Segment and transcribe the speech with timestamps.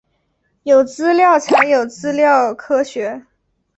[0.63, 3.23] 有资料才有资料科学